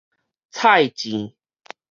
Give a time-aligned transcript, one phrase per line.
[0.49, 1.35] 菜糋